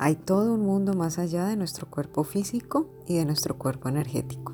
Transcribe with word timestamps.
Hay 0.00 0.14
todo 0.14 0.54
un 0.54 0.64
mundo 0.64 0.94
más 0.94 1.18
allá 1.18 1.46
de 1.46 1.56
nuestro 1.56 1.90
cuerpo 1.90 2.22
físico 2.22 2.86
y 3.08 3.16
de 3.16 3.24
nuestro 3.24 3.58
cuerpo 3.58 3.88
energético. 3.88 4.52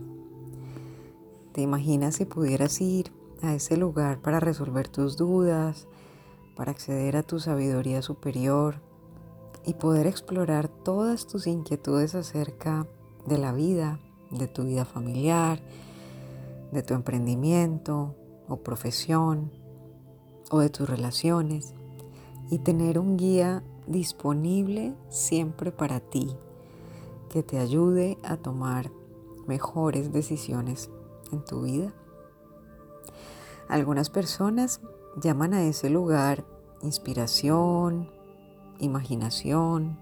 ¿Te 1.53 1.61
imaginas 1.61 2.15
si 2.15 2.25
pudieras 2.25 2.81
ir 2.81 3.13
a 3.43 3.55
ese 3.55 3.77
lugar 3.77 4.23
para 4.23 4.41
resolver 4.41 4.89
tus 4.89 5.19
dudas, 5.19 5.87
para 6.57 6.71
acceder 6.71 7.19
a 7.19 7.23
tu 7.23 7.41
sabiduría 7.41 8.01
superior 8.01 8.81
y 9.67 9.75
poder 9.75 10.07
explorar 10.07 10.69
todas 10.69 11.27
tus 11.27 11.47
inquietudes 11.47 12.15
acerca 12.15 12.87
de 13.27 13.37
la 13.37 13.53
vida, 13.53 14.01
de 14.31 14.49
tu 14.49 14.65
vida 14.65 14.87
familiar, 14.87 15.61
de 16.73 16.83
tu 16.83 16.95
emprendimiento 16.95 18.15
o 18.49 18.57
profesión 18.57 19.53
o 20.51 20.61
de 20.61 20.71
tus 20.71 20.89
relaciones 20.89 21.75
y 22.51 22.61
tener 22.61 22.99
un 22.99 23.19
guía 23.19 23.63
disponible 23.87 24.95
siempre 25.09 25.73
para 25.73 26.01
ti 26.01 26.37
que 27.29 27.43
te 27.43 27.59
ayude 27.59 28.19
a 28.23 28.37
tomar 28.37 28.91
mejores 29.47 30.13
decisiones 30.13 30.91
en 31.33 31.45
tu 31.45 31.63
vida. 31.63 31.93
Algunas 33.69 34.11
personas 34.11 34.81
llaman 35.21 35.55
a 35.55 35.65
ese 35.65 35.91
lugar 35.91 36.45
inspiración, 36.83 38.11
imaginación, 38.79 39.99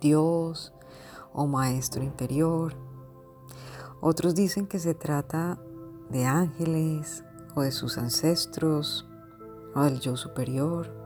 Dios 0.00 0.72
o 1.32 1.46
maestro 1.46 2.02
interior. 2.02 2.74
Otros 4.00 4.34
dicen 4.34 4.66
que 4.66 4.78
se 4.78 4.94
trata 4.94 5.58
de 6.10 6.26
ángeles 6.26 7.24
o 7.54 7.62
de 7.62 7.72
sus 7.72 7.96
ancestros 7.96 9.06
o 9.74 9.82
del 9.82 10.00
yo 10.00 10.16
superior 10.16 11.05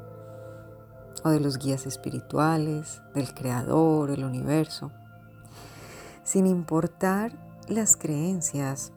o 1.24 1.30
de 1.30 1.41
los 1.41 1.59
guías 1.59 1.87
espirituales, 1.87 3.01
del 3.15 3.34
creador, 3.34 4.10
el 4.10 4.24
universo. 4.24 4.90
Sin 6.24 6.46
importar 6.46 7.32
las 7.68 7.96
creencias, 7.96 8.93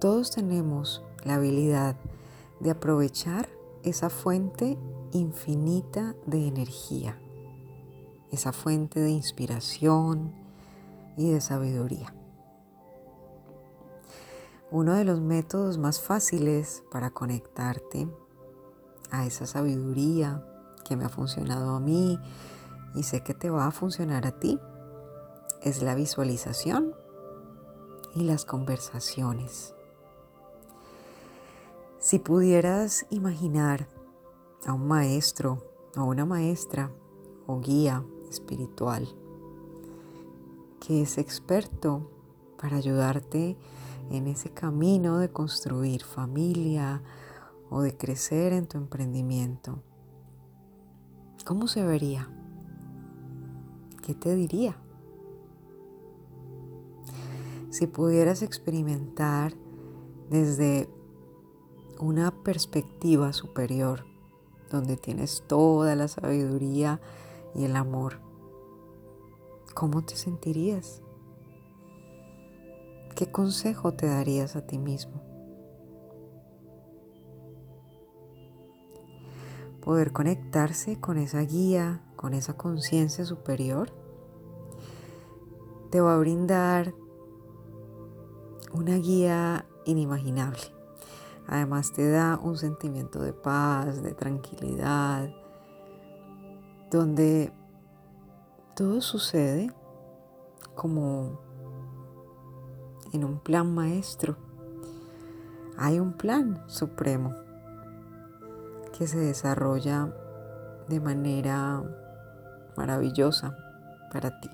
todos 0.00 0.30
tenemos 0.30 1.02
la 1.24 1.36
habilidad 1.36 1.96
de 2.60 2.70
aprovechar 2.70 3.48
esa 3.82 4.10
fuente 4.10 4.78
infinita 5.12 6.14
de 6.26 6.46
energía, 6.46 7.18
esa 8.30 8.52
fuente 8.52 9.00
de 9.00 9.10
inspiración 9.10 10.32
y 11.16 11.30
de 11.30 11.40
sabiduría. 11.40 12.14
Uno 14.70 14.94
de 14.94 15.04
los 15.04 15.20
métodos 15.20 15.78
más 15.78 16.00
fáciles 16.00 16.82
para 16.90 17.10
conectarte 17.10 18.08
a 19.10 19.24
esa 19.24 19.46
sabiduría 19.46 20.44
que 20.84 20.96
me 20.96 21.04
ha 21.04 21.08
funcionado 21.08 21.74
a 21.74 21.80
mí 21.80 22.18
y 22.94 23.02
sé 23.02 23.22
que 23.22 23.34
te 23.34 23.50
va 23.50 23.66
a 23.66 23.70
funcionar 23.70 24.26
a 24.26 24.32
ti 24.32 24.58
es 25.62 25.82
la 25.82 25.94
visualización 25.94 26.94
y 28.14 28.24
las 28.24 28.44
conversaciones. 28.44 29.74
Si 31.98 32.18
pudieras 32.18 33.06
imaginar 33.10 33.88
a 34.66 34.74
un 34.74 34.86
maestro, 34.86 35.64
a 35.96 36.02
una 36.02 36.26
maestra 36.26 36.90
o 37.46 37.60
guía 37.60 38.04
espiritual 38.30 39.08
que 40.86 41.02
es 41.02 41.16
experto 41.16 42.10
para 42.60 42.76
ayudarte 42.76 43.56
en 44.10 44.26
ese 44.26 44.50
camino 44.50 45.18
de 45.18 45.30
construir 45.30 46.04
familia 46.04 47.02
o 47.70 47.80
de 47.80 47.96
crecer 47.96 48.52
en 48.52 48.66
tu 48.66 48.76
emprendimiento, 48.76 49.82
¿cómo 51.44 51.68
se 51.68 51.84
vería? 51.84 52.28
¿Qué 54.04 54.14
te 54.14 54.34
diría? 54.34 54.76
Si 57.70 57.86
pudieras 57.86 58.42
experimentar 58.42 59.54
desde 60.30 60.88
una 62.00 62.30
perspectiva 62.42 63.32
superior, 63.32 64.06
donde 64.70 64.96
tienes 64.96 65.44
toda 65.46 65.94
la 65.96 66.08
sabiduría 66.08 67.00
y 67.54 67.64
el 67.64 67.76
amor, 67.76 68.20
¿cómo 69.74 70.02
te 70.02 70.16
sentirías? 70.16 71.02
¿Qué 73.14 73.30
consejo 73.30 73.92
te 73.94 74.06
darías 74.06 74.56
a 74.56 74.66
ti 74.66 74.78
mismo? 74.78 75.33
Poder 79.84 80.12
conectarse 80.12 80.98
con 80.98 81.18
esa 81.18 81.40
guía, 81.40 82.00
con 82.16 82.34
esa 82.34 82.56
conciencia 82.56 83.24
superior, 83.24 83.92
te 85.90 86.00
va 86.00 86.14
a 86.14 86.18
brindar 86.18 86.94
una 88.72 88.96
guía 88.96 89.66
inimaginable 89.84 90.74
Además 91.46 91.92
te 91.92 92.10
da 92.10 92.38
un 92.42 92.56
sentimiento 92.56 93.22
de 93.22 93.32
paz, 93.32 94.02
de 94.02 94.14
tranquilidad, 94.14 95.28
donde 96.90 97.52
todo 98.74 99.00
sucede 99.00 99.70
como 100.74 101.38
en 103.12 103.24
un 103.24 103.38
plan 103.40 103.74
maestro. 103.74 104.36
Hay 105.76 105.98
un 105.98 106.14
plan 106.14 106.64
supremo 106.66 107.34
que 108.96 109.08
se 109.08 109.18
desarrolla 109.18 110.08
de 110.88 111.00
manera 111.00 111.82
maravillosa 112.76 113.56
para 114.12 114.40
ti. 114.40 114.48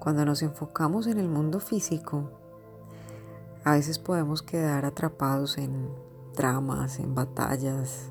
Cuando 0.00 0.24
nos 0.24 0.42
enfocamos 0.42 1.06
en 1.06 1.18
el 1.18 1.28
mundo 1.28 1.60
físico, 1.60 2.30
a 3.62 3.72
veces 3.72 4.00
podemos 4.00 4.42
quedar 4.42 4.84
atrapados 4.84 5.56
en 5.58 5.94
tramas, 6.34 6.98
en 6.98 7.14
batallas 7.14 8.10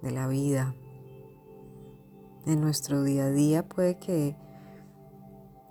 de 0.00 0.10
la 0.10 0.26
vida. 0.26 0.74
En 2.46 2.62
nuestro 2.62 3.02
día 3.02 3.24
a 3.24 3.30
día 3.30 3.68
puede 3.68 3.98
que 3.98 4.36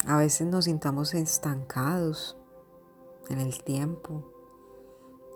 a 0.05 0.17
veces 0.17 0.45
nos 0.45 0.65
sintamos 0.65 1.15
estancados 1.15 2.37
en 3.29 3.39
el 3.39 3.63
tiempo. 3.63 4.34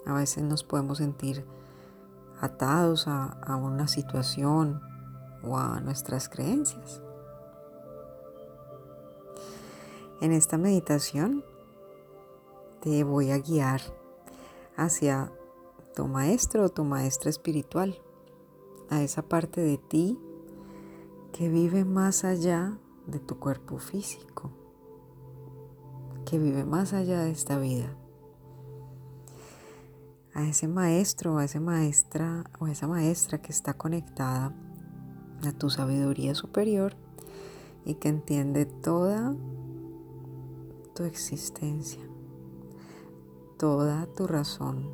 A 0.06 0.14
veces 0.14 0.44
nos 0.44 0.64
podemos 0.64 1.00
sentir 1.00 1.46
atados 2.40 3.08
a, 3.08 3.56
una 3.56 3.88
situación 3.88 4.82
o 5.44 5.58
a 5.58 5.80
nuestras 5.82 6.30
creencias. 6.30 7.02
En 10.22 10.32
esta 10.32 10.58
meditación 10.58 11.44
te 12.82 13.04
voy 13.04 13.32
a 13.32 13.40
guiar 13.40 13.82
hacia 14.76 15.32
tu 15.96 16.08
maestro 16.08 16.66
o 16.66 16.70
tu 16.70 16.84
maestra 16.84 17.30
espiritual, 17.30 18.02
a 18.90 19.04
esa 19.04 19.22
parte 19.22 19.62
de 19.62 19.78
ti 19.78 20.20
que 21.32 21.50
vive 21.50 21.86
más 21.86 22.24
allá 22.24 22.78
de 23.06 23.20
tu 23.20 23.38
cuerpo 23.40 23.78
físico, 23.78 24.52
que 26.26 26.40
vive 26.40 26.64
más 26.64 26.94
allá 26.94 27.22
de 27.22 27.32
esta 27.32 27.58
vida. 27.60 27.99
A 30.40 30.48
ese 30.48 30.70
maestro 30.70 31.36
o 31.36 31.38
a 31.38 31.44
esa 31.44 31.60
maestra 31.60 32.46
o 32.60 32.66
a 32.66 32.72
esa 32.72 32.88
maestra 32.88 33.42
que 33.42 33.52
está 33.52 33.74
conectada 33.74 34.54
a 35.46 35.52
tu 35.52 35.70
sabiduría 35.70 36.34
superior 36.34 36.96
y 37.84 37.96
que 37.96 38.08
entiende 38.08 38.66
toda 38.66 39.36
tu 40.96 41.04
existencia 41.04 42.10
toda 43.60 44.08
tu 44.16 44.26
razón 44.26 44.90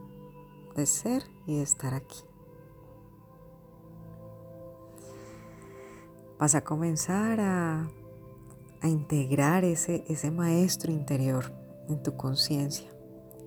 de 0.76 0.88
ser 0.88 1.24
y 1.46 1.58
de 1.58 1.62
estar 1.62 1.94
aquí. 1.94 2.20
Vas 6.40 6.56
a 6.56 6.64
comenzar 6.64 7.40
a, 7.40 7.88
a 8.82 8.88
integrar 8.88 9.64
ese, 9.64 10.04
ese 10.10 10.32
maestro 10.32 10.92
interior 10.92 11.54
en 11.88 12.02
tu 12.02 12.18
conciencia 12.18 12.90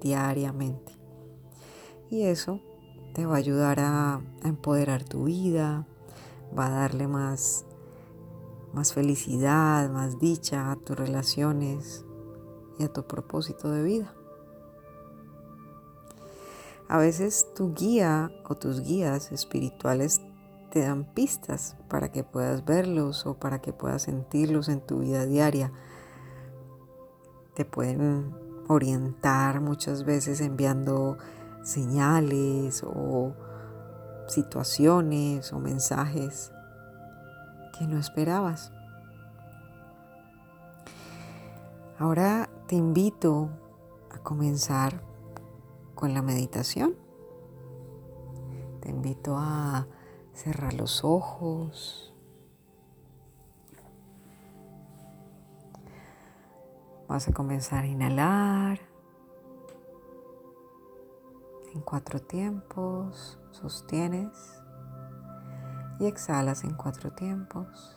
diariamente. 0.00 0.97
Y 2.10 2.22
eso 2.24 2.60
te 3.14 3.26
va 3.26 3.34
a 3.34 3.38
ayudar 3.38 3.80
a, 3.80 4.20
empoderar 4.44 5.04
tu 5.04 5.24
vida, 5.24 5.86
va 6.56 6.66
a 6.66 6.70
darle 6.70 7.06
más, 7.06 7.66
más 8.72 8.92
felicidad, 8.92 9.90
más 9.90 10.18
dicha 10.18 10.70
a 10.70 10.76
tus 10.76 10.96
relaciones 10.96 12.04
y 12.78 12.84
a 12.84 12.92
tu 12.92 13.06
propósito 13.06 13.70
de 13.70 13.82
vida. 13.82 14.14
A 16.88 16.96
veces 16.96 17.46
tu 17.54 17.74
guía 17.74 18.30
o 18.48 18.54
tus 18.54 18.80
guías 18.80 19.30
espirituales 19.30 20.22
te 20.70 20.80
dan 20.80 21.12
pistas 21.12 21.76
para 21.88 22.10
que 22.10 22.24
puedas 22.24 22.64
verlos 22.64 23.26
o 23.26 23.34
para 23.34 23.60
que 23.60 23.72
puedas 23.72 24.02
sentirlos 24.02 24.68
en 24.68 24.80
tu 24.80 25.00
vida 25.00 25.26
diaria. 25.26 25.72
Te 27.54 27.66
pueden 27.66 28.34
orientar 28.68 29.60
muchas 29.60 30.04
veces 30.04 30.40
enviando 30.40 31.18
señales 31.68 32.82
o 32.82 33.34
situaciones 34.26 35.52
o 35.52 35.58
mensajes 35.58 36.50
que 37.78 37.86
no 37.86 37.98
esperabas. 37.98 38.72
Ahora 41.98 42.48
te 42.66 42.76
invito 42.76 43.50
a 44.10 44.18
comenzar 44.18 45.02
con 45.94 46.14
la 46.14 46.22
meditación. 46.22 46.96
Te 48.80 48.88
invito 48.88 49.36
a 49.36 49.86
cerrar 50.32 50.72
los 50.72 51.04
ojos. 51.04 52.14
Vas 57.08 57.28
a 57.28 57.32
comenzar 57.32 57.84
a 57.84 57.86
inhalar 57.86 58.87
en 61.74 61.80
cuatro 61.80 62.20
tiempos, 62.20 63.38
sostienes 63.50 64.62
y 66.00 66.06
exhalas 66.06 66.64
en 66.64 66.74
cuatro 66.74 67.12
tiempos. 67.12 67.96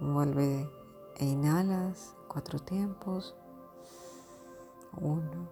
Vuelve 0.00 0.70
e 1.16 1.26
inhalas 1.26 2.14
cuatro 2.28 2.58
tiempos. 2.60 3.34
Uno, 5.00 5.48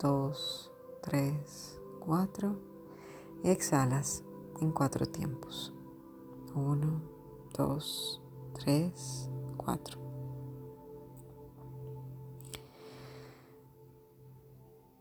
dos, 0.00 0.72
tres, 1.00 1.80
cuatro. 2.00 2.56
Y 3.44 3.50
exhalas 3.50 4.24
en 4.60 4.72
cuatro 4.72 5.06
tiempos. 5.06 5.72
Uno, 6.54 7.02
dos, 7.56 8.20
tres, 8.54 9.30
cuatro. 9.56 10.03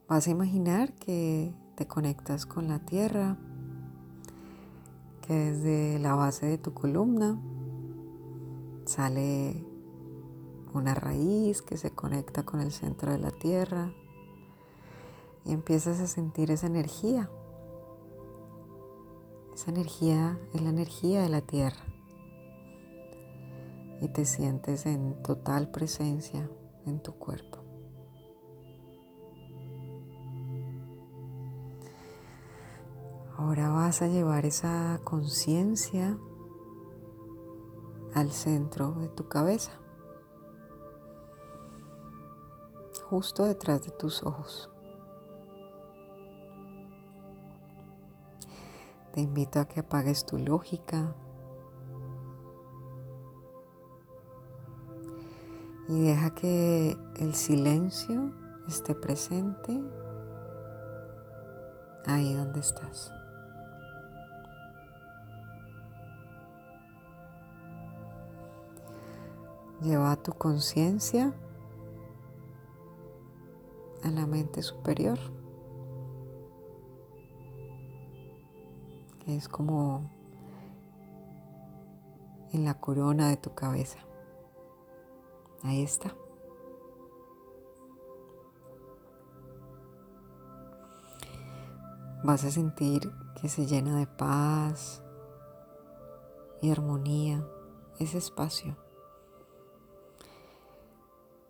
Vas 0.07 0.27
a 0.27 0.31
imaginar 0.31 0.93
que 0.93 1.55
te 1.75 1.87
conectas 1.87 2.45
con 2.45 2.67
la 2.67 2.79
tierra, 2.79 3.37
que 5.25 5.33
desde 5.33 5.97
la 5.99 6.13
base 6.15 6.45
de 6.45 6.57
tu 6.57 6.73
columna 6.73 7.39
sale 8.85 9.65
una 10.73 10.93
raíz 10.93 11.61
que 11.61 11.77
se 11.77 11.91
conecta 11.91 12.43
con 12.43 12.59
el 12.59 12.73
centro 12.73 13.13
de 13.13 13.19
la 13.19 13.31
tierra 13.31 13.93
y 15.45 15.53
empiezas 15.53 16.01
a 16.01 16.07
sentir 16.07 16.51
esa 16.51 16.67
energía. 16.67 17.29
Esa 19.53 19.71
energía 19.71 20.37
es 20.53 20.61
la 20.61 20.69
energía 20.69 21.21
de 21.21 21.29
la 21.29 21.41
tierra 21.41 21.85
y 24.01 24.09
te 24.09 24.25
sientes 24.25 24.85
en 24.85 25.23
total 25.23 25.71
presencia 25.71 26.49
en 26.85 26.99
tu 26.99 27.13
cuerpo. 27.13 27.62
Ahora 33.43 33.69
vas 33.71 34.01
a 34.01 34.07
llevar 34.07 34.45
esa 34.45 35.01
conciencia 35.03 36.17
al 38.13 38.31
centro 38.31 38.93
de 38.93 39.09
tu 39.09 39.27
cabeza, 39.27 39.73
justo 43.09 43.43
detrás 43.43 43.83
de 43.83 43.91
tus 43.91 44.23
ojos. 44.23 44.69
Te 49.11 49.19
invito 49.19 49.59
a 49.59 49.65
que 49.65 49.81
apagues 49.81 50.25
tu 50.25 50.37
lógica 50.37 51.13
y 55.89 55.99
deja 55.99 56.33
que 56.33 56.95
el 57.17 57.35
silencio 57.35 58.31
esté 58.69 58.95
presente 58.95 59.83
ahí 62.05 62.33
donde 62.35 62.61
estás. 62.61 63.11
Lleva 69.81 70.15
tu 70.15 70.33
conciencia 70.33 71.33
a 74.03 74.09
la 74.11 74.25
mente 74.25 74.61
superior, 74.61 75.17
que 79.19 79.35
es 79.35 79.47
como 79.47 80.09
en 82.51 82.65
la 82.65 82.79
corona 82.79 83.29
de 83.29 83.37
tu 83.37 83.53
cabeza. 83.53 83.99
Ahí 85.63 85.81
está. 85.81 86.15
Vas 92.23 92.43
a 92.45 92.51
sentir 92.51 93.11
que 93.41 93.49
se 93.49 93.65
llena 93.65 93.97
de 93.97 94.07
paz 94.07 95.03
y 96.61 96.71
armonía 96.71 97.45
ese 97.99 98.17
espacio 98.17 98.82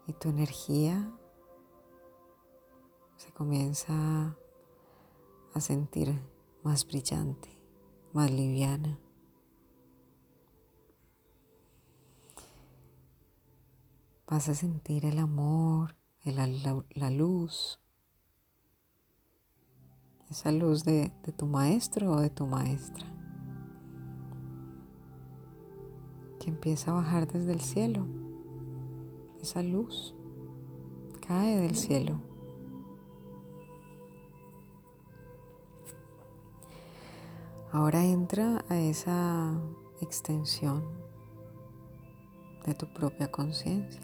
y 0.07 0.13
tu 0.13 0.29
energía 0.29 1.11
se 3.17 3.31
comienza 3.31 4.37
a 5.53 5.59
sentir 5.61 6.19
más 6.63 6.85
brillante, 6.85 7.49
más 8.11 8.31
liviana. 8.31 8.99
Vas 14.27 14.49
a 14.49 14.55
sentir 14.55 15.05
el 15.05 15.19
amor, 15.19 15.95
la, 16.23 17.09
luz, 17.11 17.79
esa 20.29 20.51
luz 20.51 20.83
de 20.83 21.11
tu 21.37 21.45
maestro 21.45 22.11
o 22.13 22.19
de 22.19 22.29
tu 22.29 22.47
maestra, 22.47 23.05
que 26.39 26.49
empieza 26.49 26.91
a 26.91 26.95
bajar 26.95 27.27
desde 27.27 27.53
el 27.53 27.61
cielo 27.61 28.22
esa 29.43 29.61
luz 29.61 30.15
cae 31.27 31.57
del 31.57 31.75
cielo. 31.75 32.17
Ahora 37.73 38.05
entra 38.05 38.63
a 38.69 38.79
esa 38.79 39.59
extensión 39.99 40.85
de 42.65 42.73
tu 42.73 42.87
propia 42.93 43.29
conciencia. 43.31 44.01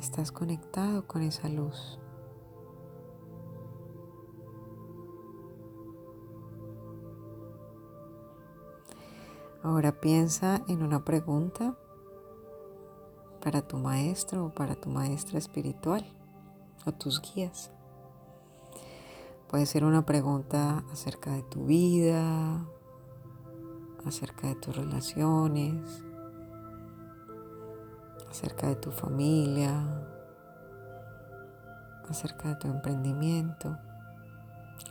Estás 0.00 0.32
conectado 0.32 1.06
con 1.06 1.20
esa 1.20 1.50
luz. 1.50 1.98
Ahora 9.66 9.90
piensa 9.90 10.62
en 10.68 10.84
una 10.84 11.04
pregunta 11.04 11.74
para 13.42 13.62
tu 13.62 13.78
maestro 13.78 14.46
o 14.46 14.54
para 14.54 14.76
tu 14.76 14.88
maestra 14.90 15.40
espiritual 15.40 16.06
o 16.84 16.92
tus 16.92 17.20
guías. 17.20 17.72
Puede 19.48 19.66
ser 19.66 19.84
una 19.84 20.06
pregunta 20.06 20.84
acerca 20.92 21.32
de 21.32 21.42
tu 21.42 21.66
vida, 21.66 22.64
acerca 24.04 24.46
de 24.46 24.54
tus 24.54 24.76
relaciones, 24.76 26.04
acerca 28.30 28.68
de 28.68 28.76
tu 28.76 28.92
familia, 28.92 29.82
acerca 32.08 32.50
de 32.50 32.54
tu 32.54 32.68
emprendimiento, 32.68 33.76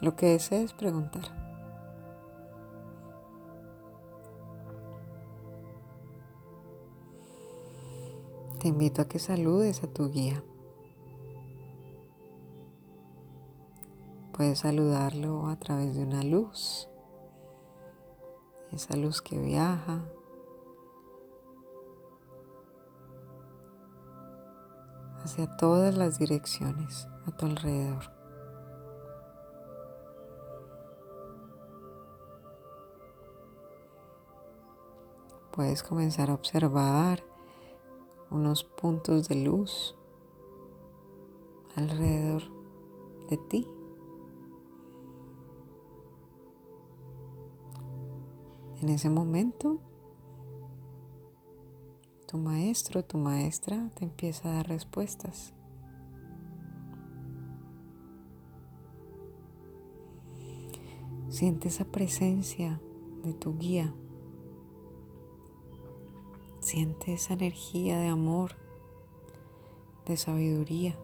lo 0.01 0.17
que 0.17 0.31
desees 0.31 0.73
preguntar. 0.73 1.44
Te 8.65 8.69
invito 8.69 9.03
a 9.03 9.07
que 9.07 9.19
saludes 9.19 9.83
a 9.83 9.87
tu 9.93 10.09
guía. 10.09 10.43
Puedes 14.33 14.57
saludarlo 14.57 15.49
a 15.49 15.59
través 15.59 15.95
de 15.95 16.01
una 16.01 16.23
luz, 16.23 16.89
esa 18.71 18.97
luz 18.97 19.21
que 19.21 19.37
viaja. 19.37 20.03
hacia 25.23 25.55
todas 25.57 25.95
las 25.95 26.17
direcciones 26.17 27.07
a 27.27 27.37
tu 27.37 27.45
alrededor. 27.45 28.11
Puedes 35.51 35.83
comenzar 35.83 36.31
a 36.31 36.33
observar 36.33 37.34
unos 38.35 38.65
puntos 38.65 39.29
de 39.29 39.35
luz 39.35 39.95
alrededor 41.75 42.43
de 43.29 43.37
ti. 43.37 43.67
En 48.81 48.89
ese 48.89 49.09
momento, 49.09 49.79
tu 52.27 52.37
maestro, 52.37 53.03
tu 53.03 53.17
maestra 53.17 53.89
te 53.95 54.03
empieza 54.03 54.49
a 54.49 54.55
dar 54.55 54.67
respuestas. 54.67 55.53
Siente 61.29 61.69
esa 61.69 61.85
presencia 61.85 62.79
de 63.23 63.33
tu 63.33 63.57
guía 63.57 63.93
Siente 66.65 67.13
esa 67.13 67.35
energía 67.35 67.99
de 67.99 68.07
amor, 68.07 68.53
de 70.07 70.17
sabiduría. 70.17 70.97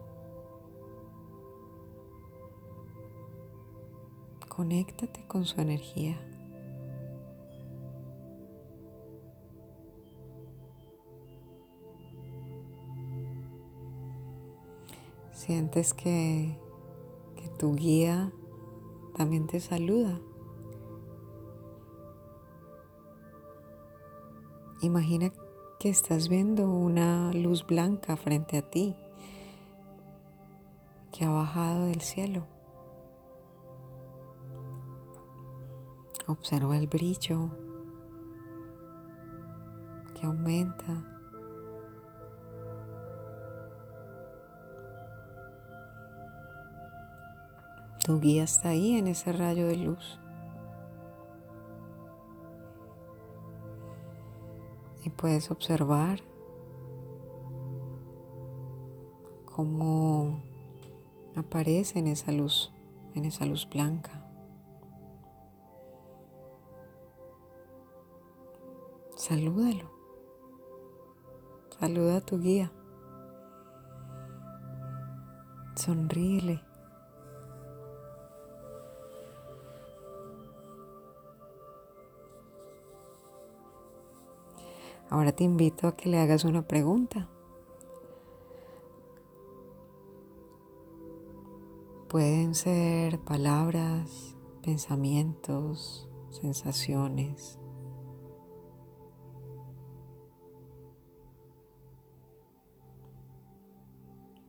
Conéctate 4.50 5.24
con 5.28 5.46
su 5.46 5.62
energía. 5.62 6.20
Sientes 15.32 15.94
que, 15.94 16.58
que 17.36 17.50
tu 17.60 17.76
guía 17.76 18.34
también 19.16 19.46
te 19.46 19.60
saluda. 19.60 20.20
Imagina 24.82 25.32
que 25.82 25.90
estás 25.90 26.30
viendo 26.30 26.70
una 26.70 27.34
luz 27.34 27.66
blanca 27.66 28.16
frente 28.16 28.60
a 28.60 28.62
ti 28.62 28.96
que 31.12 31.26
ha 31.26 31.30
bajado 31.32 31.86
del 31.86 32.02
cielo. 32.02 32.46
Observa 36.28 36.78
el 36.78 36.86
brillo 36.86 37.50
que 40.14 40.28
aumenta. 40.28 41.04
Tu 48.06 48.20
guía 48.20 48.44
está 48.44 48.70
ahí 48.70 48.98
en 49.00 49.08
ese 49.08 49.34
rayo 49.34 49.66
de 49.66 49.78
luz. 49.78 50.21
Puedes 55.22 55.52
observar 55.52 56.20
cómo 59.46 60.42
aparece 61.36 62.00
en 62.00 62.08
esa 62.08 62.32
luz, 62.32 62.74
en 63.14 63.26
esa 63.26 63.46
luz 63.46 63.70
blanca. 63.70 64.26
Salúdalo. 69.16 69.92
Saluda 71.80 72.18
a 72.18 72.22
tu 72.22 72.40
guía. 72.40 72.72
Sonríele. 75.76 76.71
Ahora 85.12 85.34
te 85.34 85.44
invito 85.44 85.90
a 85.90 85.98
que 85.98 86.08
le 86.08 86.20
hagas 86.20 86.46
una 86.46 86.66
pregunta. 86.66 87.28
Pueden 92.08 92.56
ser 92.56 93.20
palabras, 93.20 94.38
pensamientos, 94.64 96.10
sensaciones. 96.30 97.60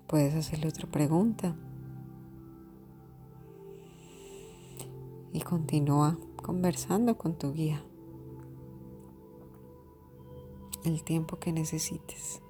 Puedes 0.06 0.36
hacerle 0.36 0.68
otra 0.68 0.88
pregunta. 0.88 1.56
Y 5.32 5.40
continúa 5.40 6.16
conversando 6.36 7.18
con 7.18 7.36
tu 7.36 7.52
guía. 7.52 7.82
El 10.84 11.02
tiempo 11.04 11.38
que 11.38 11.52
necesites. 11.52 12.42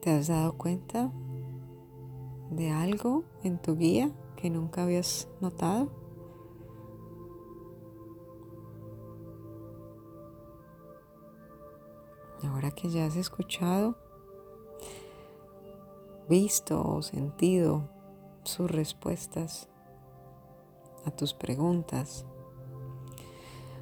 ¿Te 0.00 0.10
has 0.10 0.28
dado 0.28 0.56
cuenta 0.56 1.12
de 2.50 2.70
algo 2.70 3.24
en 3.42 3.58
tu 3.60 3.76
guía 3.76 4.10
que 4.36 4.48
nunca 4.48 4.84
habías 4.84 5.28
notado? 5.40 5.97
Que 12.78 12.90
ya 12.90 13.06
has 13.06 13.16
escuchado, 13.16 13.96
visto 16.28 16.80
o 16.80 17.02
sentido 17.02 17.88
sus 18.44 18.70
respuestas 18.70 19.68
a 21.04 21.10
tus 21.10 21.34
preguntas, 21.34 22.24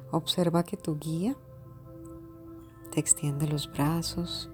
observa 0.09 0.63
que 0.63 0.77
tu 0.77 0.97
guía 0.97 1.35
te 2.91 2.99
extiende 2.99 3.47
los 3.47 3.71
brazos 3.71 4.49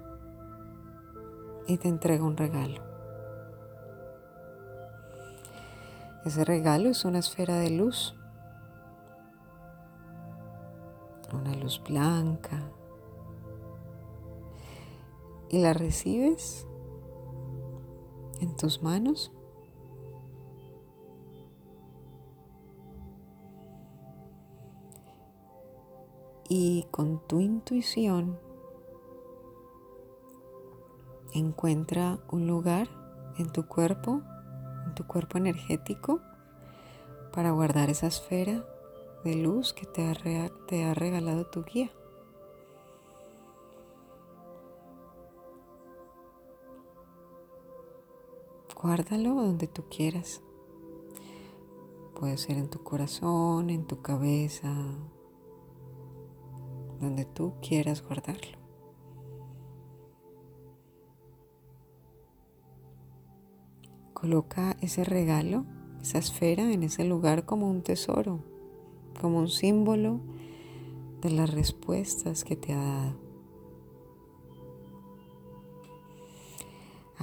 y 1.66 1.78
te 1.78 1.88
entrega 1.88 2.26
un 2.26 2.36
regalo. 2.36 2.84
Ese 6.26 6.44
regalo 6.44 6.90
es 6.90 7.06
una 7.06 7.20
esfera 7.20 7.60
de 7.60 7.70
luz, 7.70 8.14
una 11.32 11.56
luz 11.56 11.82
blanca, 11.82 12.62
y 15.54 15.60
la 15.60 15.72
recibes 15.72 16.68
en 18.42 18.56
tus 18.58 18.82
manos. 18.82 19.32
Y 26.50 26.88
con 26.90 27.20
tu 27.28 27.40
intuición 27.40 28.40
encuentra 31.36 32.18
un 32.32 32.48
lugar 32.48 32.88
en 33.38 33.52
tu 33.52 33.68
cuerpo, 33.68 34.24
en 34.88 34.96
tu 34.96 35.06
cuerpo 35.06 35.38
energético, 35.38 36.20
para 37.32 37.52
guardar 37.52 37.92
esa 37.92 38.08
esfera 38.08 38.66
de 39.24 39.36
luz 39.36 39.72
que 39.74 39.86
te 39.86 40.10
ha, 40.10 40.50
te 40.68 40.84
ha 40.84 40.96
regalado 40.96 41.46
tu 41.46 41.64
guía. 41.64 41.92
Guárdalo 48.84 49.34
donde 49.34 49.68
tú 49.68 49.86
quieras. 49.90 50.42
Puede 52.20 52.38
ser 52.38 52.58
en 52.58 52.70
tu 52.70 52.84
corazón, 52.84 53.70
en 53.70 53.86
tu 53.88 54.02
cabeza, 54.02 54.76
donde 57.00 57.24
tú 57.24 57.54
quieras 57.62 58.04
guardarlo. 58.04 58.58
Coloca 64.14 64.76
ese 64.82 65.06
regalo, 65.06 65.64
esa 66.02 66.18
esfera 66.18 66.70
en 66.70 66.84
ese 66.84 67.06
lugar 67.06 67.46
como 67.46 67.70
un 67.70 67.84
tesoro, 67.84 68.44
como 69.22 69.40
un 69.40 69.48
símbolo 69.48 70.20
de 71.22 71.30
las 71.30 71.54
respuestas 71.54 72.44
que 72.44 72.58
te 72.58 72.74
ha 72.74 72.84
dado. 72.84 73.23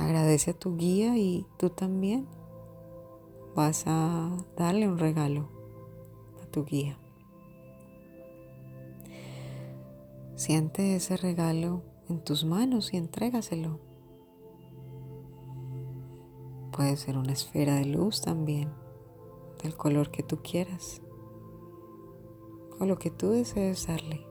Agradece 0.00 0.52
a 0.52 0.54
tu 0.54 0.78
guía 0.78 1.19
y 1.19 1.47
tú 1.59 1.69
también 1.69 2.26
vas 3.54 3.85
a 3.87 4.30
darle 4.57 4.88
un 4.88 4.99
regalo 4.99 5.50
a 6.42 6.47
tu 6.47 6.64
guía. 6.64 6.99
Siente 10.37 10.97
ese 10.97 11.19
regalo 11.19 11.83
en 12.09 12.25
tus 12.25 12.47
manos 12.47 12.95
y 12.95 12.97
entrégaselo. 12.97 13.78
Puede 16.73 16.97
ser 16.97 17.19
una 17.19 17.33
esfera 17.33 17.75
de 17.75 17.85
luz 17.85 18.23
también, 18.23 18.73
del 19.62 19.76
color 19.76 20.11
que 20.11 20.23
tú 20.23 20.38
quieras, 20.42 21.02
o 22.78 22.87
lo 22.87 22.99
que 22.99 23.11
tú 23.11 23.28
desees 23.28 23.87
darle. 23.87 24.29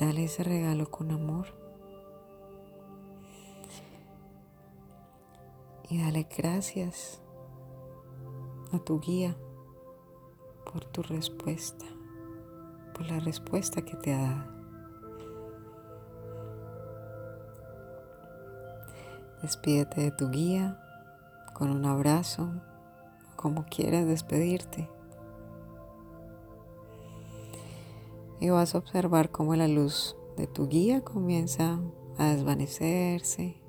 Dale 0.00 0.24
ese 0.24 0.42
regalo 0.42 0.90
con 0.90 1.10
amor. 1.10 1.48
Y 5.90 6.02
dale 6.02 6.26
gracias 6.38 7.20
a 8.72 8.78
tu 8.78 8.98
guía 8.98 9.36
por 10.72 10.86
tu 10.86 11.02
respuesta, 11.02 11.84
por 12.94 13.10
la 13.10 13.20
respuesta 13.20 13.82
que 13.82 13.94
te 13.98 14.14
ha 14.14 14.22
dado. 14.22 14.60
Despídete 19.42 20.00
de 20.00 20.12
tu 20.12 20.30
guía 20.30 20.82
con 21.52 21.70
un 21.70 21.84
abrazo, 21.84 22.50
como 23.36 23.66
quieras 23.66 24.06
despedirte. 24.06 24.88
Y 28.40 28.48
vas 28.48 28.74
a 28.74 28.78
observar 28.78 29.30
cómo 29.30 29.54
la 29.54 29.68
luz 29.68 30.16
de 30.36 30.46
tu 30.46 30.66
guía 30.66 31.04
comienza 31.04 31.78
a 32.16 32.30
desvanecerse. 32.30 33.60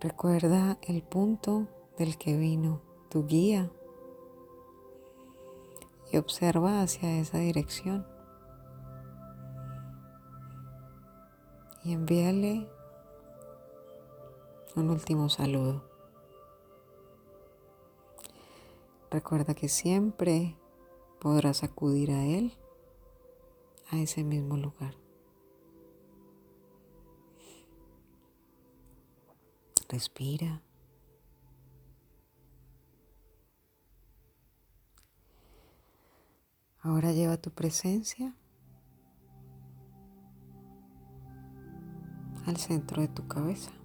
Recuerda 0.00 0.78
el 0.82 1.02
punto 1.02 1.68
del 1.98 2.18
que 2.18 2.36
vino 2.36 2.82
tu 3.08 3.26
guía 3.26 3.70
y 6.12 6.16
observa 6.18 6.82
hacia 6.82 7.18
esa 7.18 7.38
dirección. 7.38 8.06
Y 11.82 11.92
envíale 11.92 12.68
un 14.74 14.90
último 14.90 15.28
saludo. 15.28 15.95
Recuerda 19.10 19.54
que 19.54 19.68
siempre 19.68 20.56
podrás 21.20 21.62
acudir 21.62 22.10
a 22.10 22.24
Él, 22.24 22.52
a 23.90 23.98
ese 23.98 24.24
mismo 24.24 24.56
lugar. 24.56 24.94
Respira. 29.88 30.62
Ahora 36.80 37.12
lleva 37.12 37.36
tu 37.36 37.50
presencia 37.50 38.34
al 42.46 42.56
centro 42.56 43.02
de 43.02 43.08
tu 43.08 43.26
cabeza. 43.26 43.75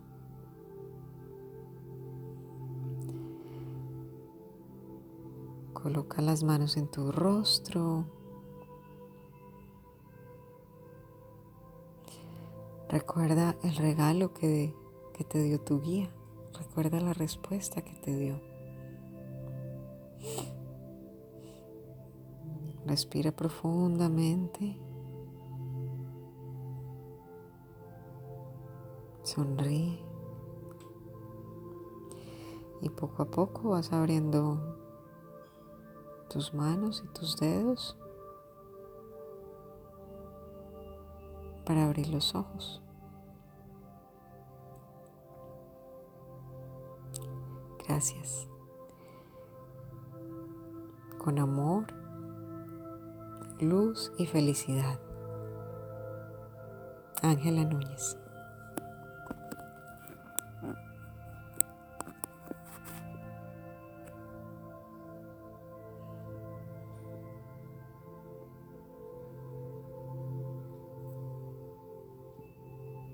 Coloca 5.82 6.22
las 6.22 6.44
manos 6.44 6.78
en 6.78 6.88
tu 6.88 7.12
rostro. 7.12 8.06
Recuerda 12.88 13.56
el 13.64 13.76
regalo 13.78 14.32
que, 14.32 14.76
que 15.14 15.24
te 15.24 15.42
dio 15.42 15.60
tu 15.60 15.82
guía. 15.82 16.14
Recuerda 16.54 17.00
la 17.00 17.14
respuesta 17.14 17.82
que 17.82 17.94
te 17.94 18.16
dio. 18.16 18.40
Respira 22.86 23.32
profundamente. 23.32 24.78
Sonríe. 29.24 30.00
Y 32.82 32.90
poco 32.90 33.24
a 33.24 33.32
poco 33.32 33.70
vas 33.70 33.92
abriendo 33.94 34.81
tus 36.32 36.54
manos 36.54 37.04
y 37.04 37.08
tus 37.10 37.36
dedos 37.38 37.98
para 41.66 41.86
abrir 41.86 42.08
los 42.08 42.36
ojos. 42.36 42.82
Gracias. 47.86 48.48
Con 51.18 51.38
amor, 51.38 51.88
luz 53.60 54.14
y 54.18 54.26
felicidad. 54.26 55.02
Ángela 57.22 57.66
Núñez. 57.66 58.21